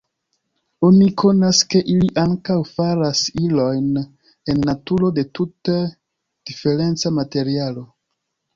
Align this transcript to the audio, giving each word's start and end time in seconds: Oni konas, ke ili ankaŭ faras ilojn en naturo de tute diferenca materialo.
Oni 0.85 1.09
konas, 1.21 1.59
ke 1.73 1.81
ili 1.95 2.07
ankaŭ 2.21 2.55
faras 2.71 3.21
ilojn 3.49 3.93
en 4.05 4.65
naturo 4.73 5.13
de 5.21 5.29
tute 5.41 5.79
diferenca 5.85 7.17
materialo. 7.23 7.89